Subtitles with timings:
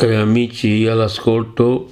[0.00, 1.90] Cari amici all'ascolto,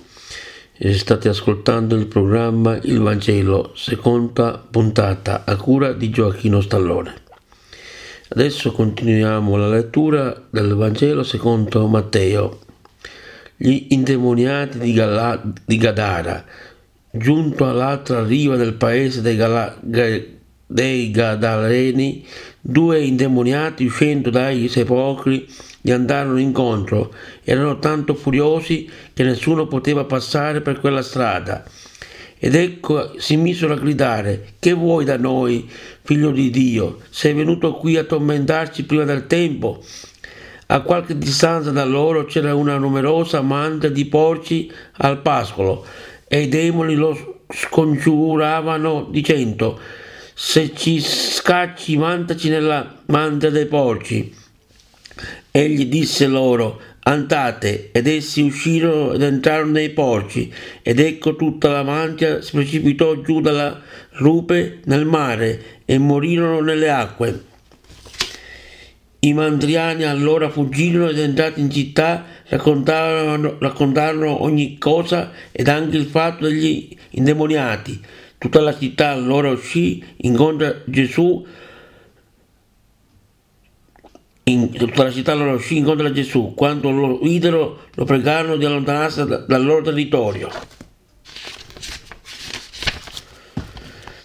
[0.79, 7.15] state ascoltando il programma Il Vangelo, seconda puntata, a cura di Gioacchino Stallone.
[8.31, 12.61] Adesso continuiamo la lettura del Vangelo secondo Matteo.
[13.55, 16.43] Gli indemoniati di, Gala, di Gadara,
[17.11, 22.25] giunto all'altra riva del paese dei, Gala, dei Gadareni,
[22.59, 25.47] due indemoniati uscendo dai sepolcri
[25.81, 27.13] gli andarono incontro,
[27.45, 31.65] erano tanto furiosi che nessuno poteva passare per quella strada.
[32.41, 35.69] Ed ecco si misero a gridare, che vuoi da noi,
[36.03, 36.99] figlio di Dio?
[37.11, 39.83] Sei venuto qui a tormentarci prima del tempo?
[40.67, 45.85] A qualche distanza da loro c'era una numerosa manda di porci al pascolo
[46.29, 49.81] e i demoni lo scongiuravano dicendo
[50.35, 54.33] se ci scacci mandaci nella manda dei porci
[55.59, 61.83] Egli disse loro, andate, ed essi uscirono ed entrarono nei porci, ed ecco tutta la
[61.83, 63.81] mantia si precipitò giù dalla
[64.19, 67.43] rupe nel mare e morirono nelle acque.
[69.19, 76.07] I mandriani allora fuggirono ed entrati in città raccontarono, raccontarono ogni cosa ed anche il
[76.07, 78.01] fatto degli indemoniati.
[78.39, 81.45] Tutta la città allora uscì, incontra Gesù,
[84.49, 86.53] in tutta la città loro uscì incontro a Gesù.
[86.55, 90.51] Quando lo videro, lo pregarono di allontanarsi dal loro territorio.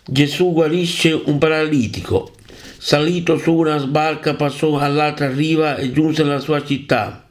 [0.05, 2.31] Gesù guarisce un paralitico.
[2.77, 7.25] Salito su una sbarca, passò all'altra riva e giunse alla sua città.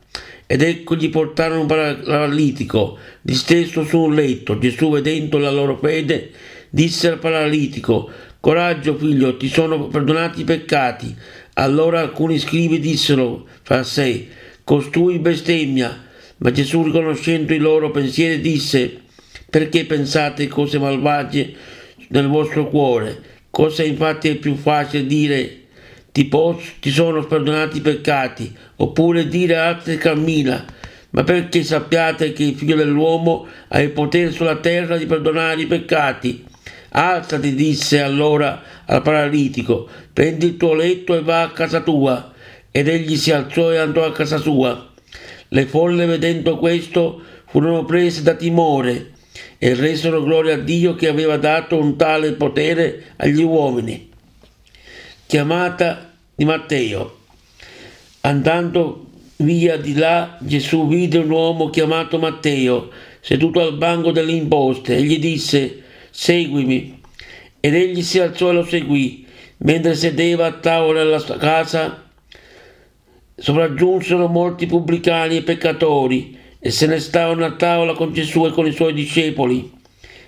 [0.47, 4.59] Ed ecco gli portarono un paralitico, disteso su un letto.
[4.59, 6.31] Gesù, vedendo la loro fede,
[6.69, 11.17] disse al paralitico: Coraggio, figlio, ti sono perdonati i peccati.
[11.55, 14.28] Allora alcuni scrivi dissero fra sé,
[14.64, 16.05] costui bestemmia,
[16.39, 19.00] ma Gesù riconoscendo i loro pensieri disse,
[19.50, 21.55] perché pensate cose malvagie
[22.08, 23.20] nel vostro cuore?
[23.51, 25.58] Cosa infatti è più facile dire
[26.11, 30.64] ti, posso, ti sono perdonati i peccati, oppure dire altre cammina,
[31.11, 35.67] ma perché sappiate che il figlio dell'uomo ha il potere sulla terra di perdonare i
[35.67, 36.45] peccati.
[36.92, 42.33] Alzati, disse allora al paralitico, prendi il tuo letto e va a casa tua.
[42.70, 44.91] Ed egli si alzò e andò a casa sua.
[45.48, 49.11] Le folle, vedendo questo, furono prese da timore
[49.58, 54.11] e resero gloria a Dio che aveva dato un tale potere agli uomini.
[55.27, 57.19] Chiamata di Matteo.
[58.23, 64.97] Andando via di là, Gesù vide un uomo chiamato Matteo, seduto al banco delle imposte,
[64.97, 65.82] e gli disse,
[66.12, 67.00] seguimi.
[67.58, 69.27] Ed egli si alzò e lo seguì.
[69.58, 72.02] Mentre sedeva a tavola nella sua casa,
[73.36, 78.67] sopraggiunsero molti pubblicani e peccatori e se ne stavano a tavola con Gesù e con
[78.67, 79.70] i suoi discepoli.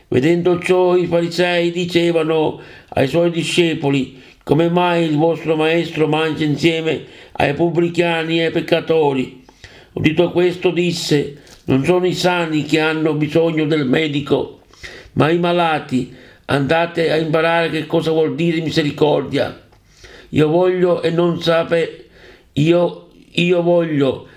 [0.09, 7.05] Vedendo ciò, i farisei dicevano ai suoi discepoli, come mai il vostro maestro mangia insieme
[7.33, 9.44] ai pubblicani e ai peccatori?
[9.93, 14.61] Udito questo disse, non sono i sani che hanno bisogno del medico,
[15.15, 16.15] ma i malati
[16.47, 19.63] andate a imparare che cosa vuol dire misericordia.
[20.31, 22.09] Io voglio e non sape,
[22.53, 24.29] io, io voglio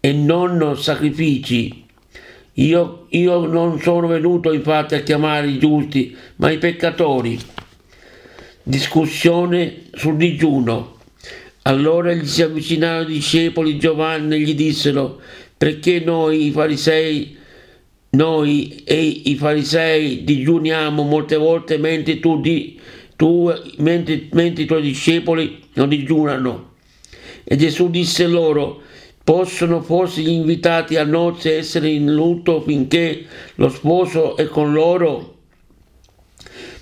[0.00, 1.84] e non sacrifici.
[2.58, 7.38] Io, io non sono venuto infatti a chiamare i giusti, ma i peccatori.
[8.62, 10.96] Discussione sul digiuno.
[11.62, 15.20] Allora gli si avvicinarono i discepoli Giovanni e gli dissero,
[15.56, 17.36] perché noi i farisei
[18.16, 22.80] noi e i farisei digiuniamo molte volte mentre, tu di,
[23.14, 26.72] tu, mentre, mentre i tuoi discepoli non digiunano.
[27.44, 28.80] E Gesù disse loro,
[29.22, 35.34] possono forse gli invitati a nozze essere in lutto finché lo sposo è con loro?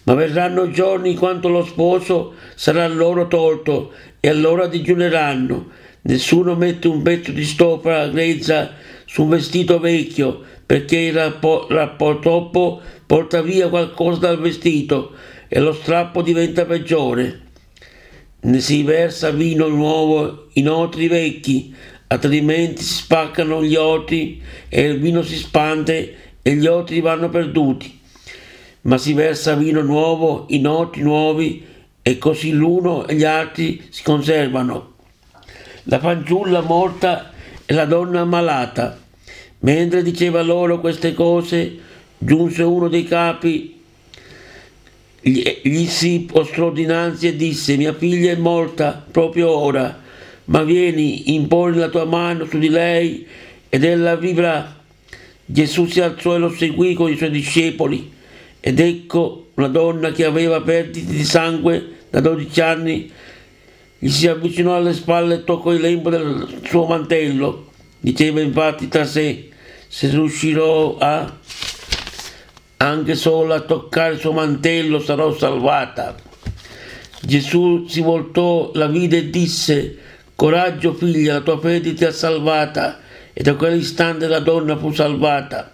[0.04, 5.70] Ma verranno giorni quando lo sposo sarà loro tolto e allora digiuneranno.
[6.02, 8.72] Nessuno mette un pezzo di stoffa grezza
[9.06, 15.12] su un vestito vecchio perché il rapporto porta via qualcosa dal vestito
[15.48, 17.40] e lo strappo diventa peggiore.
[18.40, 21.74] Ne si versa vino nuovo in otri vecchi,
[22.08, 28.00] altrimenti si spaccano gli otri e il vino si spande e gli otri vanno perduti.
[28.82, 31.64] Ma si versa vino nuovo in otri nuovi
[32.02, 34.92] e così l'uno e gli altri si conservano.
[35.84, 37.32] La fanciulla morta
[37.64, 39.03] e la donna ammalata
[39.64, 41.74] Mentre diceva loro queste cose,
[42.18, 43.80] giunse uno dei capi,
[45.22, 50.02] gli, si postrò dinanzi e disse, mia figlia è morta proprio ora,
[50.46, 53.26] ma vieni, imponi la tua mano su di lei
[53.70, 54.82] ed ella vivrà.
[55.46, 58.12] Gesù si alzò e lo seguì con i suoi discepoli
[58.60, 63.10] ed ecco una donna che aveva perdite di sangue da 12 anni
[63.98, 67.70] gli si avvicinò alle spalle e toccò il lembo del suo mantello.
[67.98, 69.48] Diceva infatti tra sé,
[69.96, 71.32] se riuscirò a
[72.78, 76.16] anche solo a toccare il suo mantello sarò salvata.
[77.20, 79.96] Gesù si voltò, la vide e disse,
[80.34, 82.98] coraggio figlia, la tua fede ti ha salvata.
[83.32, 85.72] E da quell'istante la donna fu salvata.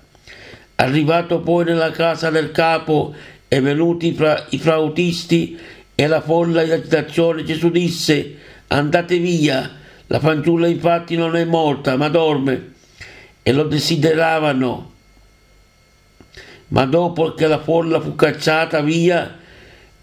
[0.75, 3.14] Arrivato poi nella casa del capo
[3.49, 5.58] e venuti fra, i frautisti
[5.94, 9.78] e la folla in agitazione, Gesù disse, andate via,
[10.08, 12.78] la fanciulla infatti non è morta, ma dorme.
[13.42, 14.92] E lo desideravano.
[16.69, 19.38] Ma dopo che la folla fu cacciata via,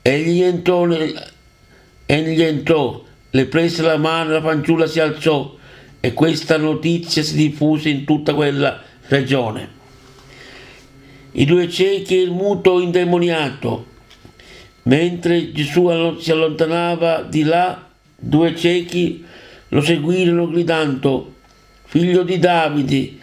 [0.01, 1.31] egli entrò, nel,
[2.05, 5.55] egli entrò le prese la mano, la fanciulla si alzò
[5.99, 9.75] e questa notizia si diffuse in tutta quella regione.
[11.31, 13.95] I due ciechi e il muto indemoniato
[14.87, 19.23] Mentre Gesù si allontanava di là, due ciechi
[19.69, 21.33] lo seguirono gridando,
[21.83, 23.17] figlio di Davide,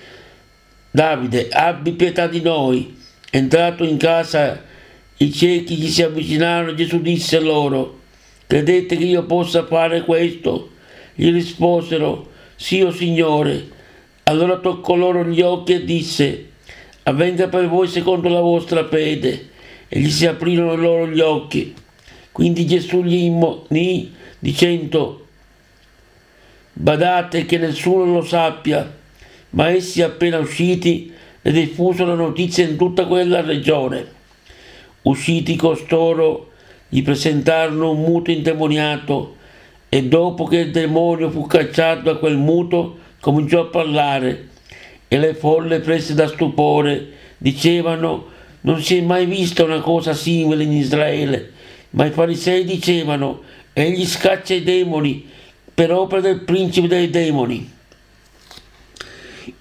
[0.95, 2.97] Davide, abbi pietà di noi.
[3.29, 4.63] Entrato in casa,
[5.17, 7.99] i ciechi gli si avvicinarono e Gesù disse loro,
[8.47, 10.71] credete che io possa fare questo?
[11.17, 13.69] Gli risposero, sì, o oh Signore.
[14.23, 16.51] Allora toccò loro gli occhi e disse,
[17.03, 19.49] avvenga per voi secondo la vostra fede
[19.89, 21.75] e gli si aprirono loro gli occhi.
[22.31, 25.27] Quindi Gesù gli immonì dicendo,
[26.73, 29.03] badate che nessuno lo sappia,
[29.55, 31.13] ma essi appena usciti
[31.43, 34.07] ne diffusero la notizia in tutta quella regione.
[35.03, 36.51] Usciti costoro
[36.89, 39.37] gli presentarono un muto indemoniato
[39.89, 44.49] e dopo che il demonio fu cacciato da quel muto cominciò a parlare
[45.07, 50.63] e le folle prese da stupore dicevano non si è mai vista una cosa simile
[50.63, 51.53] in Israele,
[51.91, 53.43] ma i farisei dicevano,
[53.75, 55.29] egli scaccia i demoni
[55.75, 57.74] per opera del principe dei demoni.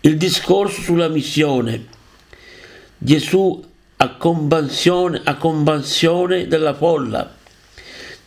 [0.01, 1.85] Il discorso sulla missione.
[2.97, 3.61] Gesù
[3.97, 7.35] a convenzione, a convenzione della folla.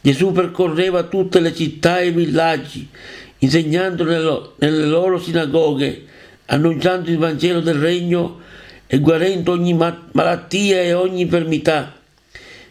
[0.03, 2.87] Gesù percorreva tutte le città e i villaggi,
[3.39, 6.05] insegnando nelle loro sinagoghe,
[6.47, 8.41] annunciando il Vangelo del Regno
[8.87, 11.95] e guarendo ogni malattia e ogni infermità.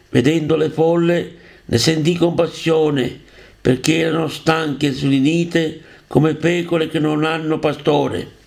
[0.10, 1.36] Vedendo le folle
[1.66, 3.22] ne sentì compassione
[3.60, 8.44] perché erano stanche e slinite come pecore che non hanno pastore.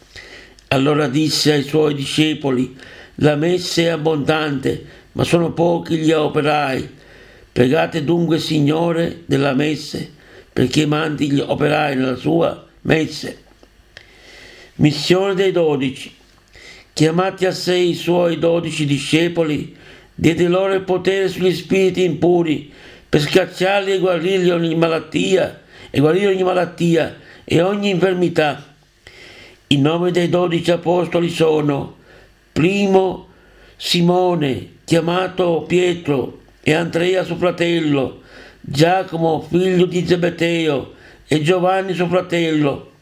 [0.68, 2.76] Allora disse ai suoi discepoli,
[3.16, 6.96] la messa è abbondante, ma sono pochi gli operai.
[7.50, 10.12] Pregate dunque, Signore, della messe,
[10.52, 13.44] perché mandi gli operai nella sua messe.
[14.76, 16.14] Missione dei dodici.
[16.92, 19.74] Chiamati a sé i suoi dodici discepoli,
[20.14, 22.70] diede loro il potere sugli spiriti impuri
[23.08, 28.67] per scacciarli e guarirli ogni malattia, e guarire ogni malattia e ogni infermità.
[29.70, 31.96] I nomi dei dodici apostoli sono
[32.52, 33.26] primo
[33.76, 38.22] Simone, chiamato Pietro, e Andrea suo fratello,
[38.60, 40.94] Giacomo, figlio di Zebeteo,
[41.26, 42.92] e Giovanni suo fratello,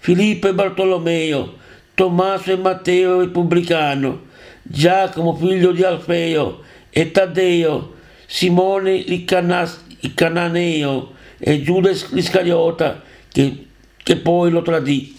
[0.00, 1.56] Filippo e Bartolomeo,
[1.94, 4.26] Tommaso e Matteo il pubblicano,
[4.62, 7.94] Giacomo figlio di Alfeo e Taddeo,
[8.26, 13.66] Simone il, Cananeo e Giuda l'Iscariota che,
[14.02, 15.14] che poi lo tradì.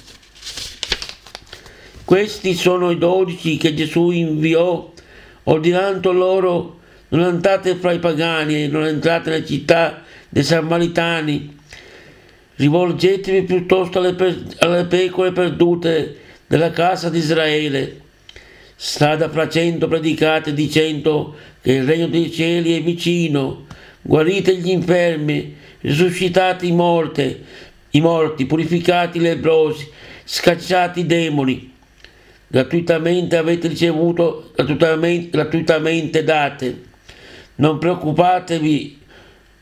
[2.05, 4.91] Questi sono i dodici che Gesù inviò,
[5.43, 6.79] ordinando loro
[7.09, 11.55] non andate fra i pagani non entrate nelle città dei Samaritani,
[12.55, 18.01] rivolgetevi piuttosto alle, pe- alle pecore perdute della casa di Israele.
[18.75, 23.65] Strada facendo predicate dicendo che il regno dei cieli è vicino,
[24.01, 27.43] guarite gli infermi, risuscitate i morti,
[27.91, 29.87] i morti, purificati i lebrosi,
[30.25, 31.72] scacciati i demoni.
[32.53, 36.83] Gratuitamente avete ricevuto, gratuitamente, gratuitamente date.
[37.55, 38.99] Non preoccupatevi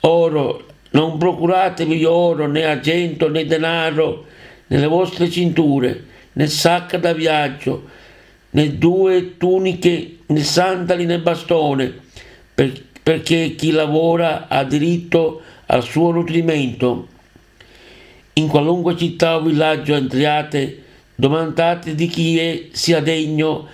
[0.02, 4.26] oro, non procuratevi oro né argento né denaro
[4.68, 7.88] nelle vostre cinture né sacca da viaggio,
[8.50, 11.94] né due tuniche, né sandali né bastone,
[12.54, 17.08] per, perché chi lavora ha diritto al suo nutrimento.
[18.34, 20.81] In qualunque città o villaggio entriate,
[21.22, 23.68] domandate di chi è, sia degno,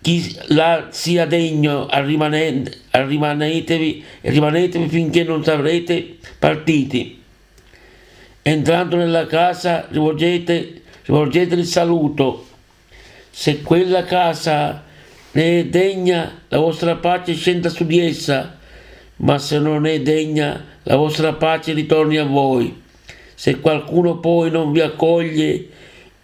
[0.00, 7.20] chi là sia degno, rimanetevi, rimanetevi finché non sarete partiti.
[8.40, 12.46] Entrando nella casa rivolgete svolgete il saluto.
[13.28, 14.82] Se quella casa
[15.32, 18.56] ne è degna, la vostra pace scenda su di essa,
[19.16, 22.80] ma se non è degna, la vostra pace ritorni a voi.
[23.34, 25.68] Se qualcuno poi non vi accoglie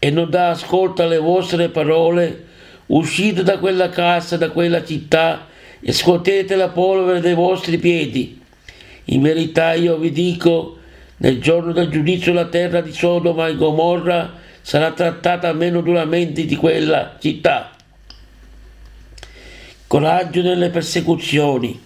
[0.00, 2.47] e non dà ascolto alle vostre parole,
[2.87, 5.47] uscite da quella casa, da quella città
[5.78, 8.40] e scuotete la polvere dei vostri piedi.
[9.04, 10.78] In verità io vi dico,
[11.19, 16.57] nel giorno del giudizio la terra di Sodoma e Gomorra sarà trattata meno duramente di
[16.57, 17.73] quella città.
[19.87, 21.78] Coraggio nelle persecuzioni.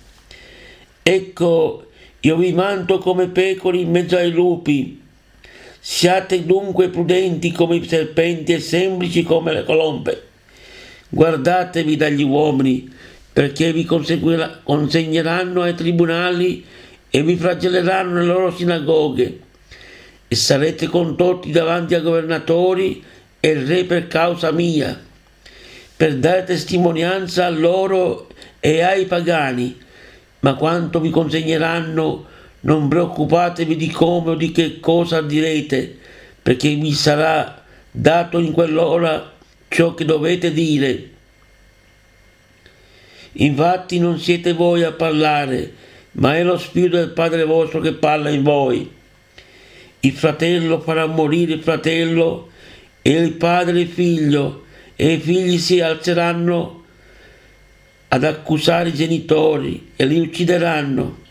[1.02, 1.86] Ecco,
[2.20, 5.02] io vi mando come pecore in mezzo ai lupi.
[5.86, 10.28] Siate dunque prudenti come i serpenti e semplici come le colombe.
[11.10, 12.90] Guardatevi dagli uomini,
[13.30, 16.64] perché vi consegneranno ai tribunali
[17.10, 19.40] e vi flagelleranno nelle loro sinagoghe
[20.26, 23.04] e sarete condotti davanti ai governatori
[23.38, 24.98] e re per causa mia,
[25.94, 29.78] per dare testimonianza a loro e ai pagani,
[30.40, 32.32] ma quanto vi consegneranno
[32.64, 35.98] non preoccupatevi di come o di che cosa direte,
[36.42, 39.32] perché vi sarà dato in quell'ora
[39.68, 41.10] ciò che dovete dire.
[43.32, 45.72] Infatti non siete voi a parlare,
[46.12, 48.90] ma è lo Spirito del Padre vostro che parla in voi.
[50.00, 52.50] Il fratello farà morire il fratello
[53.02, 54.64] e il padre il figlio,
[54.96, 56.84] e i figli si alzeranno
[58.08, 61.22] ad accusare i genitori e li uccideranno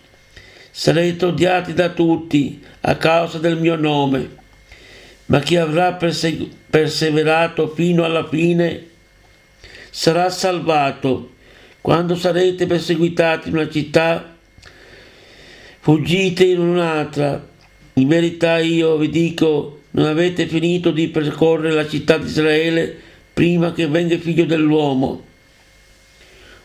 [0.75, 4.27] sarete odiati da tutti a causa del mio nome,
[5.27, 8.87] ma chi avrà perse- perseverato fino alla fine
[9.91, 11.29] sarà salvato.
[11.79, 14.35] Quando sarete perseguitati in una città,
[15.79, 17.49] fuggite in un'altra.
[17.93, 22.99] In verità io vi dico, non avete finito di percorrere la città di Israele
[23.31, 25.23] prima che venga il figlio dell'uomo.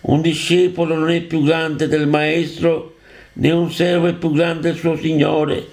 [0.01, 2.98] Un discepolo non è più grande del maestro,
[3.41, 5.67] né un servo è più grande del suo Signore.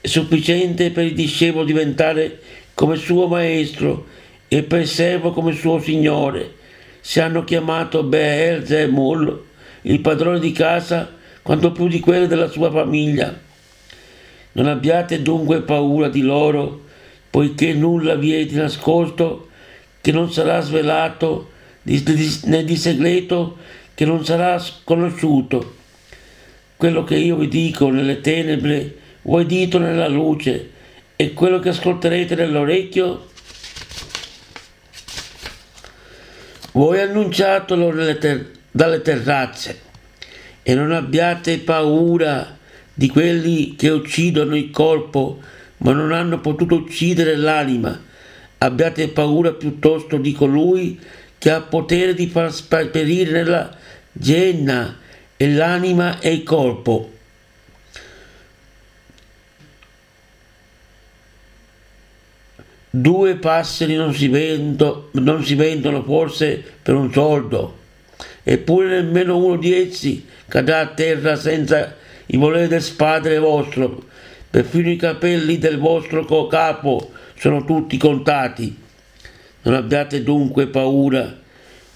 [0.00, 2.40] È sufficiente per il discepolo diventare
[2.74, 4.06] come suo maestro
[4.46, 6.54] e per il servo come suo Signore.
[7.00, 9.44] Se hanno chiamato Beelzebul,
[9.82, 13.36] il padrone di casa, quanto più di quello della sua famiglia.
[14.52, 16.84] Non abbiate dunque paura di loro,
[17.30, 19.48] poiché nulla vi è di nascosto
[20.00, 21.50] che non sarà svelato,
[21.82, 23.56] né di segreto
[23.94, 25.76] che non sarà conosciuto
[26.78, 30.70] quello che io vi dico nelle tenebre, voi dito nella luce,
[31.16, 33.30] e quello che ascolterete nell'orecchio,
[36.70, 39.80] voi annunciatelo ter- dalle terrazze,
[40.62, 42.56] e non abbiate paura
[42.94, 45.40] di quelli che uccidono il corpo,
[45.78, 48.00] ma non hanno potuto uccidere l'anima.
[48.58, 51.00] Abbiate paura piuttosto di colui
[51.38, 53.76] che ha potere di far sparire nella
[54.12, 55.06] genna
[55.40, 57.12] e l'anima e il corpo.
[62.90, 67.76] Due passeri non si, vendo, non si vendono forse per un soldo,
[68.42, 71.94] eppure nemmeno uno di essi cadrà a terra senza
[72.26, 74.06] il volere del Padre vostro.
[74.50, 78.76] Perfino i capelli del vostro capo sono tutti contati.
[79.62, 81.38] Non abbiate dunque paura,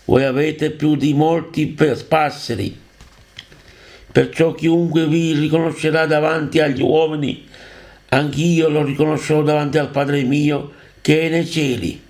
[0.04, 1.66] voi avete più di molti
[2.06, 2.81] passeri
[4.12, 7.46] Perciò chiunque vi riconoscerà davanti agli uomini,
[8.10, 12.00] anch'io lo riconoscerò davanti al Padre mio che è nei cieli.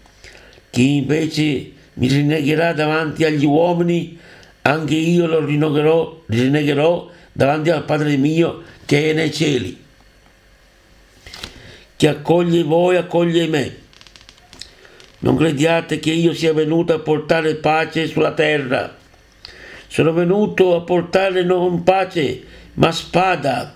[0.68, 4.18] Chi invece mi rinnegherà davanti agli uomini,
[4.62, 9.80] anche io lo rinnegherò, rinnegherò davanti al Padre mio che è nei cieli.
[11.94, 13.76] Chi accoglie voi accoglie me.
[15.20, 18.98] Non crediate che io sia venuto a portare pace sulla terra.
[19.92, 22.42] Sono venuto a portare non pace,
[22.76, 23.74] ma spada.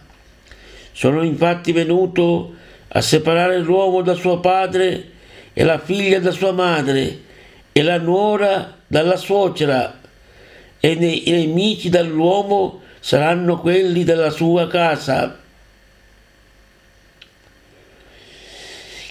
[0.91, 2.55] Sono infatti venuto
[2.89, 5.11] a separare l'uomo da suo padre
[5.53, 7.21] e la figlia da sua madre
[7.71, 10.01] e la nuora dalla suocera
[10.81, 15.39] e i nemici dall'uomo saranno quelli della sua casa.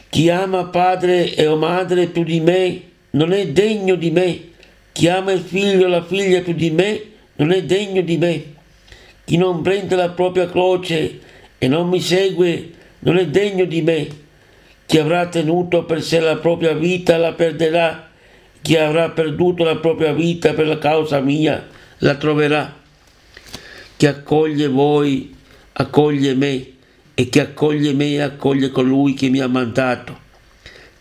[0.10, 2.82] Chi ama padre e madre più di me
[3.12, 4.54] non è degno di me
[4.96, 7.02] chi ama il figlio o la figlia più di me
[7.36, 8.54] non è degno di me.
[9.25, 11.20] Chi non prende la propria croce
[11.58, 14.08] e non mi segue non è degno di me.
[14.86, 18.10] Chi avrà tenuto per sé la propria vita la perderà.
[18.62, 22.74] Chi avrà perduto la propria vita per la causa mia la troverà.
[23.98, 25.36] Chi accoglie voi
[25.74, 26.68] accoglie me
[27.14, 30.18] e chi accoglie me accoglie colui che mi ha mandato.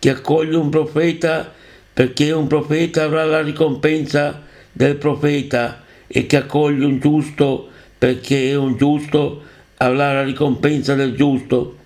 [0.00, 1.53] Chi accoglie un profeta
[1.94, 8.76] perché un profeta avrà la ricompensa del profeta e chi accoglie un giusto perché un
[8.76, 9.42] giusto
[9.78, 11.78] avrà la ricompensa del giusto.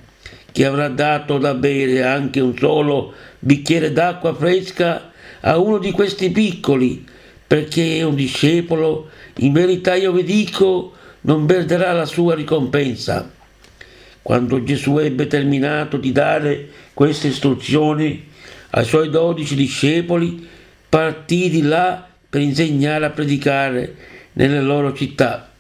[0.50, 6.31] Chi avrà dato da bere anche un solo bicchiere d'acqua fresca a uno di questi
[6.31, 7.07] piccoli,
[7.47, 13.31] perché un discepolo, in verità io vi dico, non perderà la sua ricompensa.
[14.21, 18.27] Quando Gesù ebbe terminato di dare queste istruzioni
[18.71, 20.47] ai suoi dodici discepoli,
[20.89, 23.95] partì di là per insegnare a predicare
[24.33, 25.51] nelle loro città.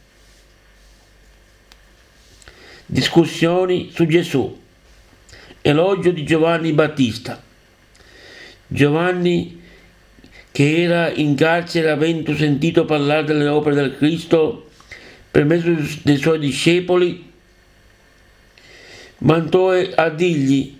[2.86, 4.60] Discussioni su Gesù.
[5.60, 7.42] Elogio di Giovanni Battista.
[8.66, 9.62] Giovanni,
[10.50, 14.70] che era in carcere avendo sentito parlare delle opere del Cristo
[15.30, 15.70] per mezzo
[16.02, 17.30] dei suoi discepoli,
[19.18, 20.77] mandò a dirgli,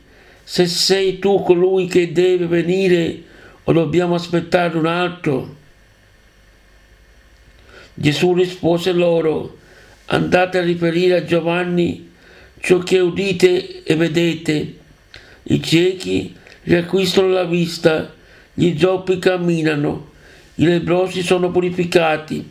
[0.51, 3.23] se sei tu colui che deve venire
[3.65, 5.57] o dobbiamo aspettare un altro?
[7.93, 9.59] Gesù rispose loro,
[10.07, 12.13] andate a riferire a Giovanni
[12.61, 14.79] ciò che udite e vedete.
[15.43, 18.11] I ciechi riacquistano la vista,
[18.55, 20.13] gli zoppi camminano,
[20.55, 22.51] i lebrosi sono purificati,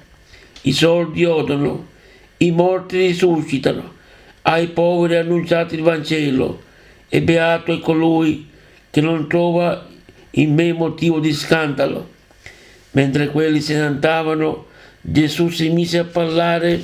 [0.62, 1.88] i sordi odono,
[2.38, 3.96] i morti risuscitano,
[4.44, 6.66] ai poveri annunciate il Vangelo,
[7.10, 8.50] e beato è colui
[8.90, 9.88] che non trova
[10.32, 12.16] in me motivo di scandalo.
[12.92, 14.68] Mentre quelli se ne andavano,
[15.02, 16.84] Gesù si mise a parlare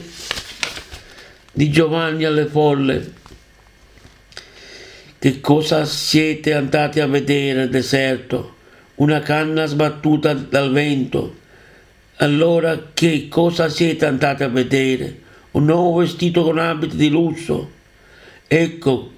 [1.52, 3.14] di Giovanni alle folle.
[5.20, 8.56] Che cosa siete andati a vedere nel deserto?
[8.96, 11.38] Una canna sbattuta dal vento.
[12.18, 15.22] Allora che cosa siete andati a vedere?
[15.52, 17.72] Un nuovo vestito con abiti di lusso?
[18.48, 19.13] Ecco,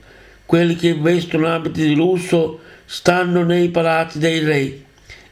[0.46, 4.80] quelli che vestono abiti di lusso stanno nei palazzi dei re.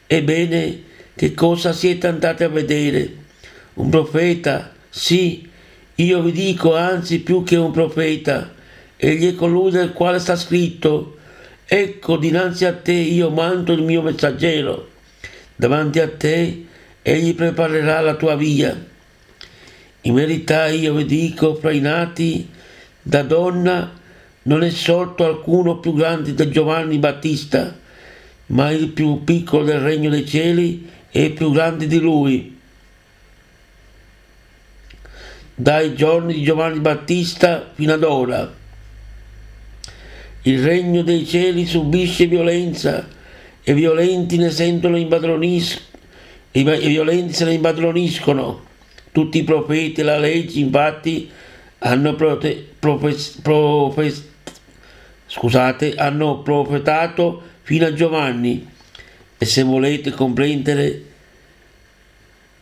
[0.06, 0.82] Ebbene,
[1.14, 3.14] che cosa siete andati a vedere?
[3.74, 4.72] Un profeta?
[4.90, 5.48] Sì,
[5.96, 8.52] io vi dico anzi più che un profeta.
[8.96, 11.18] Egli è colui del quale sta scritto,
[11.64, 14.90] ecco dinanzi a te io mando il mio messaggero.
[15.56, 16.66] Davanti a te
[17.02, 18.92] egli preparerà la tua via.
[20.02, 22.48] In verità io vi dico, fra i nati
[23.00, 24.02] da donna
[24.44, 27.76] non è sorto alcuno più grande di Giovanni Battista,
[28.46, 32.52] ma il più piccolo del regno dei cieli è più grande di lui
[35.56, 38.52] dai giorni di Giovanni Battista fino ad ora.
[40.42, 43.08] Il regno dei cieli subisce violenza
[43.62, 45.92] e violenti ne sentono impadroniscono
[46.56, 48.62] i violenti se ne impadroniscono.
[49.10, 51.28] Tutti i profeti e la legge infatti
[51.78, 54.24] hanno, prote, profes, profes,
[55.34, 58.64] scusate, hanno profetato fino a Giovanni
[59.36, 61.02] e se volete comprendere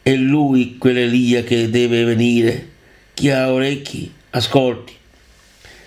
[0.03, 2.71] è lui quell'Elia che deve venire
[3.13, 4.95] chi ha orecchi, ascolti.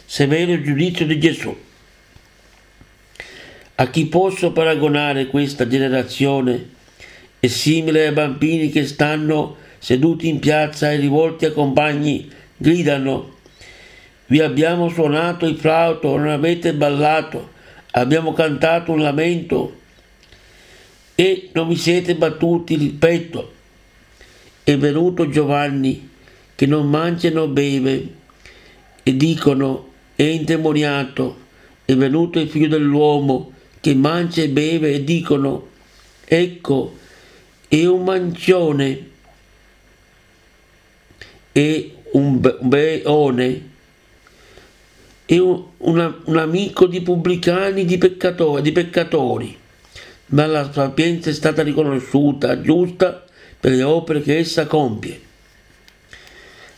[0.06, 1.58] Severo giudizio di Gesù.
[3.78, 6.70] A chi posso paragonare questa generazione?
[7.40, 13.35] È simile ai bambini che stanno seduti in piazza e rivolti a compagni gridano
[14.28, 17.52] vi abbiamo suonato il flauto, non avete ballato,
[17.92, 19.82] abbiamo cantato un lamento
[21.14, 23.54] e non vi siete battuti il petto.
[24.64, 26.10] È venuto Giovanni
[26.56, 28.14] che non mangia e non beve
[29.04, 31.38] e dicono è indemoniato,
[31.86, 35.68] è venuto il figlio dell'uomo che mangia e beve e dicono
[36.26, 36.98] ecco
[37.68, 39.10] è un mancione
[41.52, 43.74] è un beone
[45.26, 49.58] è un, un amico di pubblicani di peccatori, di peccatori
[50.28, 53.24] ma la sapienza è stata riconosciuta giusta
[53.60, 55.22] per le opere che essa compie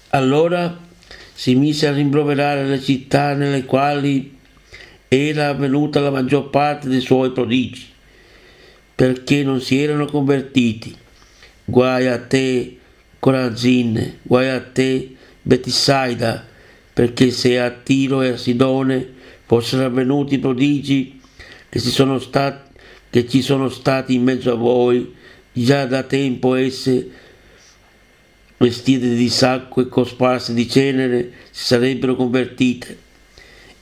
[0.10, 0.86] allora
[1.34, 4.36] si mise a rimproverare le città nelle quali
[5.08, 7.86] era avvenuta la maggior parte dei suoi prodigi,
[8.96, 10.96] perché non si erano convertiti.
[11.64, 12.78] Guai a te,
[13.20, 16.46] Corazin, guai a te, Betisaida,
[16.98, 19.08] perché se a Tiro e a Sidone
[19.46, 21.22] fossero avvenuti i prodigi
[21.70, 22.72] che, stati,
[23.12, 25.14] che ci sono stati in mezzo a voi,
[25.52, 27.08] già da tempo esse
[28.58, 32.98] vestite di sacco e cosparse di cenere, si sarebbero convertite.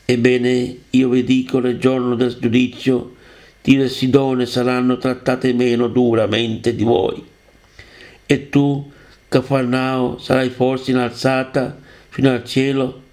[0.03, 3.15] Ebbene, io vi dico, nel giorno del giudizio,
[3.61, 7.23] Tiro e Sidone saranno trattate meno duramente di voi.
[8.25, 8.91] E tu,
[9.29, 13.03] Cafarnao, sarai forse innalzata fino al cielo,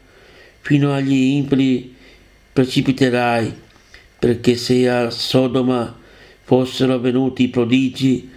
[0.63, 1.95] fino agli impri
[2.53, 3.61] precipiterai.
[4.23, 5.99] perché se a Sodoma
[6.45, 8.31] fossero avvenuti i prodigi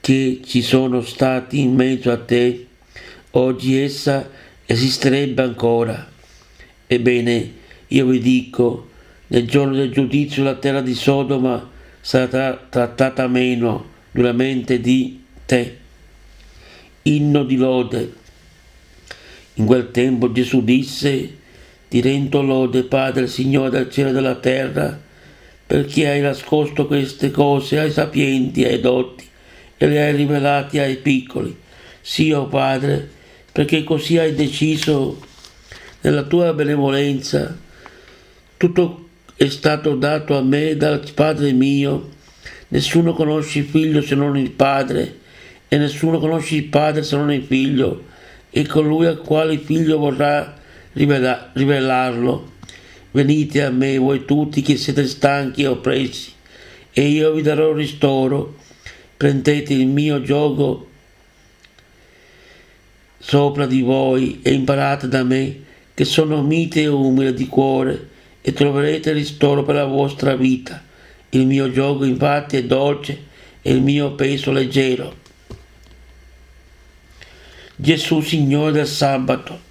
[0.00, 2.66] che ci sono stati in mezzo a te,
[3.32, 4.30] oggi essa
[4.64, 6.08] esisterebbe ancora.
[6.86, 7.52] Ebbene,
[7.88, 8.88] io vi dico,
[9.26, 11.68] nel giorno del giudizio la terra di Sodoma
[12.00, 15.78] sarà trattata meno duramente di te.
[17.02, 18.12] Inno di lode.
[19.54, 21.38] In quel tempo Gesù disse,
[21.90, 24.96] ti rendo lode, Padre, Signore del cielo e della terra,
[25.66, 29.26] perché hai nascosto queste cose ai sapienti e ai dotti
[29.76, 31.52] e le hai rivelate ai piccoli.
[32.00, 33.10] Sì, o oh Padre,
[33.50, 35.20] perché così hai deciso
[36.02, 37.58] nella tua benevolenza.
[38.56, 42.10] Tutto è stato dato a me dal Padre mio.
[42.68, 45.18] Nessuno conosce il figlio se non il Padre,
[45.66, 48.04] e nessuno conosce il Padre se non il figlio,
[48.48, 50.58] e colui al quale il figlio vorrà
[50.92, 52.52] rivelarlo.
[53.12, 56.32] Venite a me, voi tutti che siete stanchi e oppressi,
[56.92, 58.56] e io vi darò ristoro.
[59.16, 60.88] Prendete il mio gioco
[63.18, 68.08] sopra di voi e imparate da me, che sono mite e umile di cuore,
[68.40, 70.82] e troverete ristoro per la vostra vita.
[71.30, 73.26] Il mio gioco infatti è dolce
[73.60, 75.16] e il mio peso leggero.
[77.76, 79.68] Gesù Signore del sabato.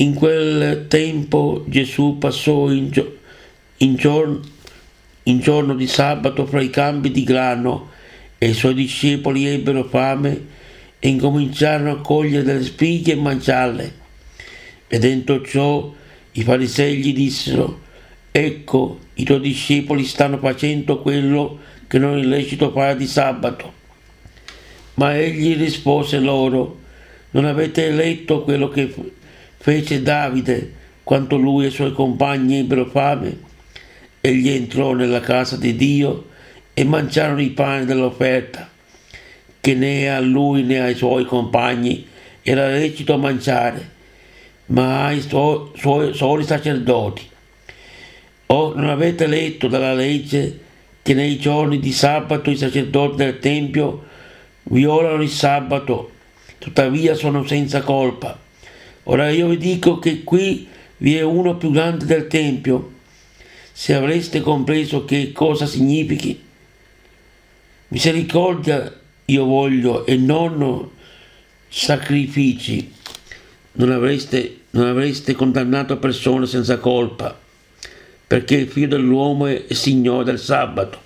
[0.00, 3.16] In quel tempo Gesù passò in, gio-
[3.78, 4.40] in, giorno,
[5.24, 7.88] in giorno di sabato fra i campi di grano
[8.38, 10.40] e i suoi discepoli ebbero fame
[11.00, 13.92] e incominciarono a cogliere delle spighe e mangiarle.
[14.86, 15.92] Vedendo ciò,
[16.30, 17.80] i farisei gli dissero,
[18.30, 21.58] ecco, i tuoi discepoli stanno facendo quello
[21.88, 23.72] che non è lecito fare di sabato.
[24.94, 26.78] Ma egli rispose loro,
[27.32, 29.16] non avete letto quello che
[29.58, 30.72] fece Davide
[31.04, 33.46] quando lui e i suoi compagni ebbero fame?
[34.20, 36.28] Egli entrò nella casa di Dio
[36.74, 38.68] e mangiarono i pani dell'offerta,
[39.60, 42.06] che né a lui né ai suoi compagni
[42.42, 43.96] era lecito mangiare
[44.68, 47.28] ma ai suoi, suoi soli sacerdoti.
[48.46, 50.60] O non avete letto dalla legge
[51.02, 54.04] che nei giorni di sabato i sacerdoti del Tempio
[54.64, 56.10] violano il sabato,
[56.58, 58.38] tuttavia sono senza colpa.
[59.10, 60.66] Ora io vi dico che qui
[60.98, 62.92] vi è uno più grande del Tempio.
[63.72, 66.38] Se avreste compreso che cosa significhi,
[67.88, 70.90] misericordia io voglio e non
[71.68, 72.92] sacrifici,
[73.72, 77.38] non avreste non avreste condannato persone senza colpa,
[78.26, 81.00] perché il figlio dell'uomo è signore del sabato.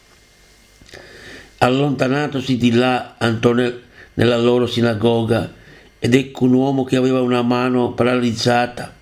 [1.59, 5.61] Allontanatosi di là andò nella loro sinagoga
[6.05, 8.93] ed ecco un uomo che aveva una mano paralizzata.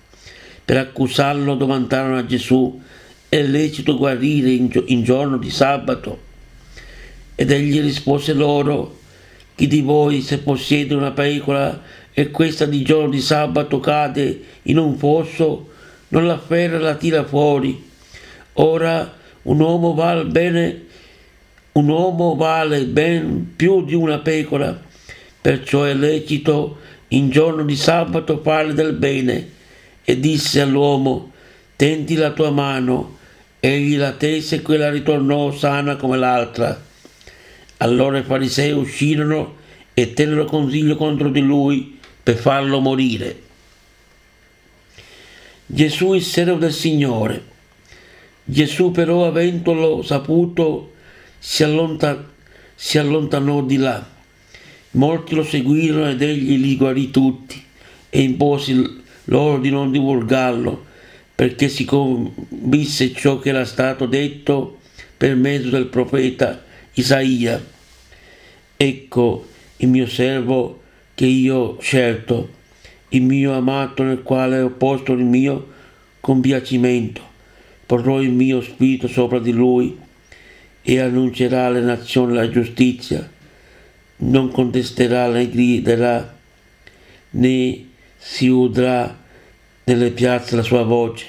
[0.63, 2.79] Per accusarlo domandarono a Gesù,
[3.27, 6.19] è lecito guarire in, giorno di sabato?
[7.33, 8.99] Ed egli rispose loro,
[9.55, 11.81] chi di voi se possiede una pecora
[12.13, 15.69] e questa di giorno di sabato cade in un fosso,
[16.09, 17.83] non la ferra la tira fuori.
[18.53, 19.11] Ora
[19.41, 20.85] un uomo vale bene,
[21.71, 24.79] un uomo vale ben più di una pecora,
[25.41, 26.77] perciò è lecito
[27.13, 29.49] in giorno di sabato fare del bene.
[30.03, 31.31] E disse all'uomo,
[31.75, 33.17] tendi la tua mano.
[33.59, 36.81] Egli la tese e quella ritornò sana come l'altra.
[37.77, 39.57] Allora i farisei uscirono
[39.93, 43.41] e tennero consiglio contro di lui per farlo morire.
[45.65, 47.49] Gesù il servo del Signore.
[48.43, 50.93] Gesù però, avendolo saputo,
[51.37, 52.25] si, allontan-
[52.75, 54.05] si allontanò di là.
[54.91, 57.61] Molti lo seguirono ed egli li guarì tutti
[58.09, 60.85] e impose loro di non divulgarlo
[61.33, 64.79] perché si convisse ciò che era stato detto
[65.15, 67.63] per mezzo del profeta Isaia.
[68.75, 70.81] Ecco il mio servo
[71.15, 72.49] che io scelto,
[73.09, 75.67] il mio amato nel quale ho posto il mio
[76.19, 77.21] compiacimento.
[77.85, 79.97] Porrò il mio spirito sopra di lui
[80.81, 83.27] e annuncerà alle nazioni la giustizia.
[84.23, 86.37] Non contesterà né griderà
[87.31, 87.85] né
[88.17, 89.17] si udrà
[89.83, 91.25] nelle piazze la sua voce.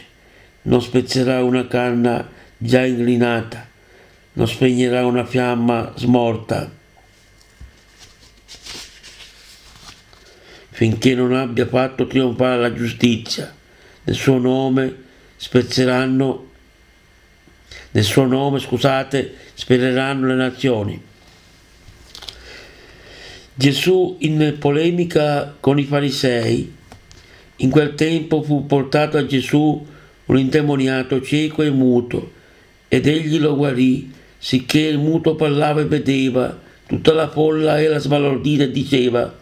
[0.63, 3.67] Non spezzerà una canna già inclinata,
[4.35, 6.81] non spegnerà una fiamma smorta
[10.83, 13.55] finché non abbia fatto trionfare la giustizia.
[14.03, 14.97] Nel suo nome
[15.37, 16.51] spezzeranno,
[17.93, 21.03] nel suo nome, scusate, spereranno le nazioni.
[23.63, 26.75] Gesù in polemica con i farisei,
[27.59, 29.87] in quel tempo fu portato a Gesù
[30.25, 32.33] un indemoniato cieco e muto,
[32.89, 38.65] ed egli lo guarì, sicché il muto parlava e vedeva, tutta la folla era sbalordita
[38.65, 39.33] e diceva,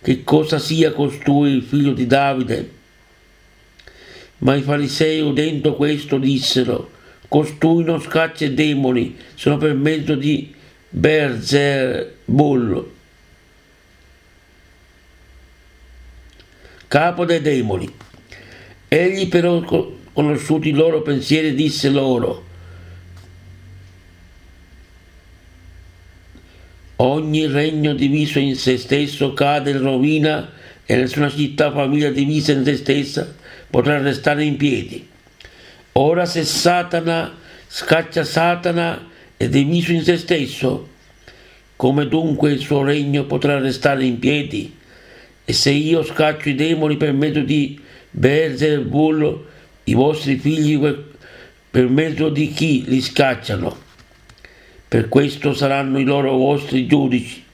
[0.00, 2.70] che cosa sia costui il figlio di Davide?
[4.38, 6.90] Ma i farisei udendo questo dissero,
[7.28, 10.54] costui non scaccia i demoni, sono per mezzo di
[10.88, 12.94] Berzebul,
[16.88, 17.92] capo dei demoni.
[18.88, 19.60] Egli però
[20.12, 22.44] conosciuti i loro pensieri disse loro,
[26.96, 30.52] ogni regno diviso in se stesso cade in rovina
[30.86, 33.34] e nessuna città o famiglia divisa in se stessa
[33.68, 35.06] potrà restare in piedi.
[35.92, 37.34] Ora se Satana
[37.66, 40.88] scaccia Satana è diviso in se stesso,
[41.74, 44.74] come dunque il suo regno potrà restare in piedi?
[45.48, 47.78] E se io scaccio i demoni per mezzo di
[48.10, 49.46] Beelzebul,
[49.84, 50.76] i vostri figli
[51.70, 53.84] per mezzo di chi li scacciano?
[54.88, 57.44] Per questo saranno i loro vostri giudici.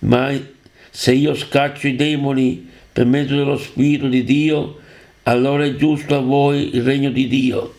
[0.00, 0.32] Ma
[0.90, 4.78] se io scaccio i demoni per mezzo dello Spirito di Dio,
[5.24, 7.74] allora è giusto a voi il regno di Dio.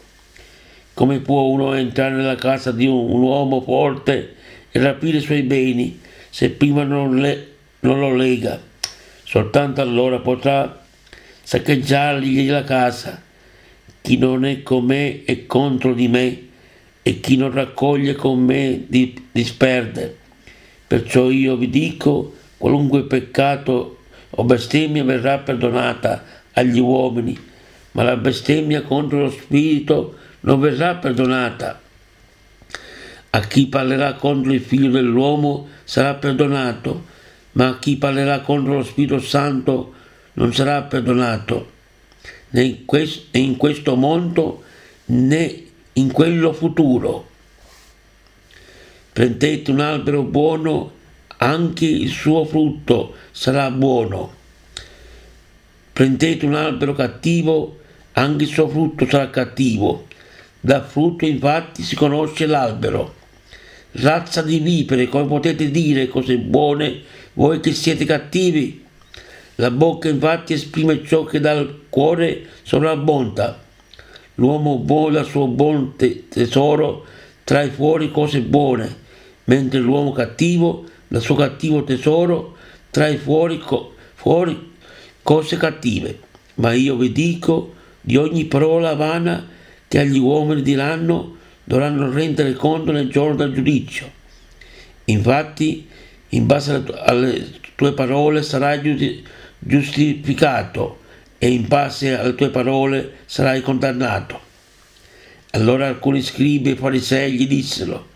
[0.94, 4.36] Come può uno entrare nella casa di un, un uomo forte
[4.70, 7.48] e rapire i suoi beni se prima non, le,
[7.82, 8.60] non lo lega?
[9.24, 10.84] Soltanto allora potrà
[11.44, 13.22] saccheggiargli la casa.
[14.02, 16.48] Chi non è con me è contro di me
[17.02, 18.86] e chi non raccoglie con me
[19.32, 20.18] disperde.
[20.88, 23.98] Perciò io vi dico, qualunque peccato
[24.32, 27.38] o bestemmia verrà perdonata agli uomini,
[27.92, 31.82] ma la bestemmia contro lo spirito non verrà perdonata.
[33.32, 37.06] A chi parlerà contro il figlio dell'uomo sarà perdonato,
[37.54, 39.94] ma a chi parlerà contro lo Spirito Santo
[40.34, 41.72] non sarà perdonato,
[42.50, 42.82] né
[43.32, 44.64] in, questo, mondo
[45.06, 45.64] né
[45.94, 47.28] in quello futuro.
[49.14, 50.92] Prendete un albero buono,
[51.38, 54.34] anche il suo frutto sarà buono.
[55.94, 57.80] Prendete un albero cattivo,
[58.14, 60.08] anche il suo frutto sarà cattivo.
[60.60, 63.18] Dal frutto infatti si conosce l'albero.
[63.92, 67.02] Razza di vipere, come potete dire cose buone
[67.34, 68.86] voi che siete cattivi?
[69.56, 73.60] La bocca infatti esprime ciò che dal cuore sovrabbonda.
[74.36, 77.06] L'uomo buono dal suo buon tesoro
[77.44, 78.96] trae fuori cose buone,
[79.46, 82.56] mentre l'uomo cattivo dal suo cattivo tesoro
[82.92, 83.60] trae fuori,
[84.14, 84.72] fuori
[85.24, 86.20] cose cattive.
[86.56, 89.48] Ma io vi dico di ogni parola vana
[89.88, 91.38] che agli uomini diranno
[91.70, 94.10] dovranno rendere conto nel giorno del giudizio.
[95.06, 95.88] Infatti,
[96.30, 99.24] in base alle tue parole sarai
[99.60, 100.98] giustificato
[101.38, 104.40] e in base alle tue parole sarai condannato.
[105.52, 108.08] Allora alcuni scribi e farisei gli dissero,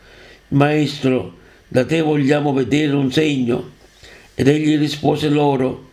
[0.47, 1.37] Maestro,
[1.67, 3.69] da te vogliamo vedere un segno.
[4.33, 5.91] Ed egli rispose loro,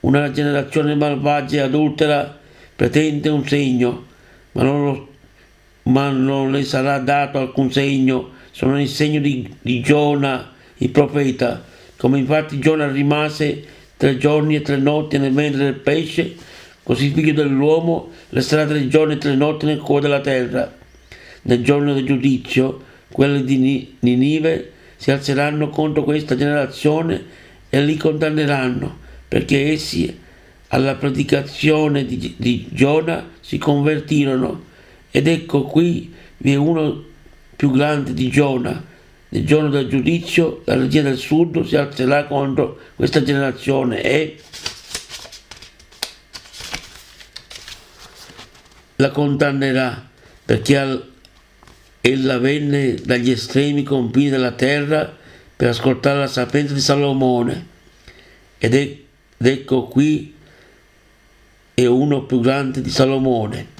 [0.00, 2.38] una generazione malvagia e adultera
[2.76, 4.06] pretende un segno,
[4.52, 5.13] ma non, lo,
[5.84, 11.64] ma non le sarà dato alcun segno, sono il segno di, di Giona, il profeta,
[11.96, 13.64] come infatti Giona rimase
[13.96, 16.34] tre giorni e tre notti nel ventre del pesce,
[16.82, 20.72] così figlio dell'uomo resterà tre giorni e tre notti nel cuore della terra.
[21.42, 27.22] Nel giorno del giudizio, quelli di Ninive si alzeranno contro questa generazione
[27.68, 30.18] e li condanneranno, perché essi
[30.68, 34.72] alla predicazione di, di Giona si convertirono.
[35.16, 37.04] Ed ecco qui vi è uno
[37.54, 38.84] più grande di Giona,
[39.28, 44.40] nel giorno del giudizio la regia del sud si alzerà contro questa generazione e
[48.96, 50.04] la condannerà
[50.44, 51.04] perché
[52.00, 55.16] ella venne dagli estremi confini della terra
[55.54, 57.66] per ascoltare la sapienza di Salomone.
[58.58, 60.34] Ed, è, ed ecco qui
[61.72, 63.73] è uno più grande di Salomone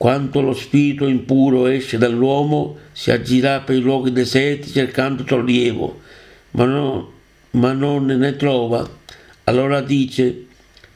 [0.00, 6.00] Quando lo spirito impuro esce dall'uomo, si agirà per i luoghi deserti cercando sollievo,
[6.52, 7.06] ma non,
[7.50, 8.88] ma non ne trova.
[9.44, 10.46] Allora dice,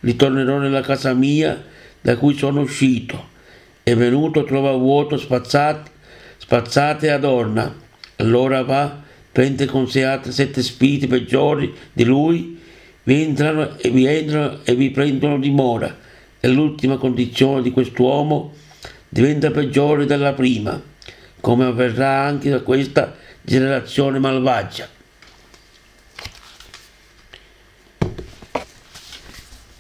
[0.01, 1.62] ritornerò nella casa mia
[2.01, 3.29] da cui sono uscito.
[3.83, 5.90] È venuto, trova vuoto, spazzato,
[6.38, 7.77] spazzate e adorna.
[8.17, 12.59] Allora va, prende con sé altri sette spiriti peggiori di lui,
[13.03, 15.95] vi entrano e vi entrano e vi prendono dimora.
[16.40, 18.62] È l'ultima condizione di quest'uomo
[19.14, 20.83] diventa peggiore della prima,
[21.40, 24.88] come avverrà anche da questa generazione malvagia.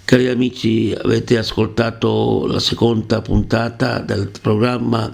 [0.04, 5.12] Cari amici, avete ascoltato la seconda puntata del programma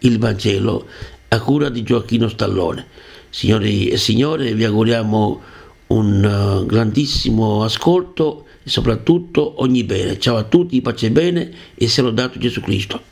[0.00, 0.88] Il Vangelo
[1.28, 2.84] a cura di Gioacchino Stallone.
[3.30, 5.40] Signori e signore, vi auguriamo
[5.86, 10.18] un uh, grandissimo ascolto e soprattutto ogni bene.
[10.18, 13.11] Ciao a tutti, pace e bene e sia lodato Gesù Cristo.